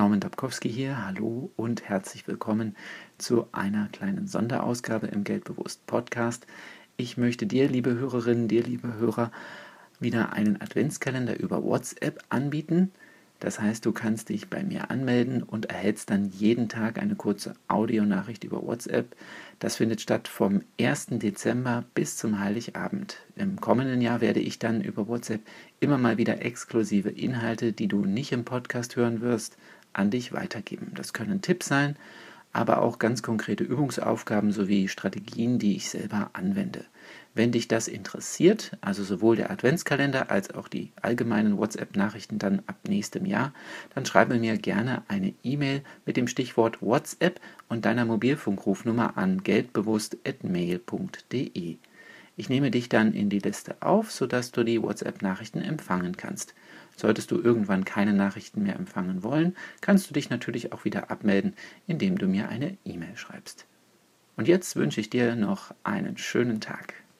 Norman 0.00 0.20
Dabkowski 0.20 0.70
hier, 0.70 1.04
hallo 1.04 1.50
und 1.56 1.86
herzlich 1.86 2.26
willkommen 2.26 2.74
zu 3.18 3.48
einer 3.52 3.88
kleinen 3.88 4.26
Sonderausgabe 4.26 5.08
im 5.08 5.24
Geldbewusst 5.24 5.84
Podcast. 5.86 6.46
Ich 6.96 7.18
möchte 7.18 7.44
dir, 7.44 7.68
liebe 7.68 7.92
Hörerinnen, 7.92 8.48
dir, 8.48 8.62
liebe 8.62 8.94
Hörer, 8.94 9.30
wieder 9.98 10.32
einen 10.32 10.58
Adventskalender 10.58 11.38
über 11.38 11.62
WhatsApp 11.62 12.18
anbieten. 12.30 12.92
Das 13.40 13.60
heißt, 13.60 13.84
du 13.84 13.92
kannst 13.92 14.30
dich 14.30 14.48
bei 14.48 14.62
mir 14.62 14.90
anmelden 14.90 15.42
und 15.42 15.66
erhältst 15.66 16.10
dann 16.10 16.30
jeden 16.30 16.70
Tag 16.70 16.98
eine 16.98 17.14
kurze 17.14 17.54
Audionachricht 17.68 18.44
über 18.44 18.62
WhatsApp. 18.62 19.14
Das 19.58 19.76
findet 19.76 20.00
statt 20.00 20.28
vom 20.28 20.62
1. 20.80 21.08
Dezember 21.12 21.84
bis 21.94 22.16
zum 22.16 22.38
Heiligabend. 22.38 23.18
Im 23.36 23.60
kommenden 23.60 24.00
Jahr 24.00 24.22
werde 24.22 24.40
ich 24.40 24.58
dann 24.58 24.80
über 24.80 25.08
WhatsApp 25.08 25.40
immer 25.78 25.96
mal 25.96 26.16
wieder 26.18 26.42
exklusive 26.42 27.10
Inhalte, 27.10 27.72
die 27.72 27.88
du 27.88 28.04
nicht 28.04 28.32
im 28.32 28.44
Podcast 28.44 28.96
hören 28.96 29.22
wirst, 29.22 29.56
an 29.92 30.10
dich 30.10 30.32
weitergeben. 30.32 30.92
Das 30.94 31.12
können 31.12 31.42
Tipps 31.42 31.66
sein, 31.66 31.96
aber 32.52 32.82
auch 32.82 32.98
ganz 32.98 33.22
konkrete 33.22 33.64
Übungsaufgaben 33.64 34.52
sowie 34.52 34.88
Strategien, 34.88 35.58
die 35.58 35.76
ich 35.76 35.88
selber 35.88 36.28
anwende. 36.32 36.84
Wenn 37.32 37.52
dich 37.52 37.68
das 37.68 37.86
interessiert, 37.86 38.76
also 38.80 39.04
sowohl 39.04 39.36
der 39.36 39.52
Adventskalender 39.52 40.32
als 40.32 40.52
auch 40.52 40.66
die 40.66 40.90
allgemeinen 41.00 41.58
WhatsApp-Nachrichten 41.58 42.38
dann 42.38 42.62
ab 42.66 42.74
nächstem 42.88 43.24
Jahr, 43.24 43.54
dann 43.94 44.04
schreibe 44.04 44.36
mir 44.38 44.58
gerne 44.58 45.04
eine 45.06 45.32
E-Mail 45.44 45.84
mit 46.06 46.16
dem 46.16 46.26
Stichwort 46.26 46.82
WhatsApp 46.82 47.40
und 47.68 47.84
deiner 47.84 48.04
Mobilfunkrufnummer 48.04 49.16
an 49.16 49.44
geldbewusst.mail.de. 49.44 51.76
Ich 52.40 52.48
nehme 52.48 52.70
dich 52.70 52.88
dann 52.88 53.12
in 53.12 53.28
die 53.28 53.40
Liste 53.40 53.76
auf, 53.80 54.10
sodass 54.10 54.50
du 54.50 54.64
die 54.64 54.80
WhatsApp-Nachrichten 54.80 55.60
empfangen 55.60 56.16
kannst. 56.16 56.54
Solltest 56.96 57.30
du 57.30 57.38
irgendwann 57.38 57.84
keine 57.84 58.14
Nachrichten 58.14 58.62
mehr 58.62 58.76
empfangen 58.76 59.22
wollen, 59.22 59.54
kannst 59.82 60.08
du 60.08 60.14
dich 60.14 60.30
natürlich 60.30 60.72
auch 60.72 60.86
wieder 60.86 61.10
abmelden, 61.10 61.52
indem 61.86 62.16
du 62.16 62.26
mir 62.26 62.48
eine 62.48 62.78
E-Mail 62.86 63.14
schreibst. 63.14 63.66
Und 64.38 64.48
jetzt 64.48 64.74
wünsche 64.74 65.02
ich 65.02 65.10
dir 65.10 65.36
noch 65.36 65.74
einen 65.84 66.16
schönen 66.16 66.62
Tag. 66.62 66.94